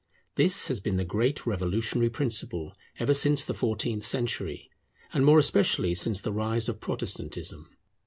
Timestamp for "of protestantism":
6.67-7.69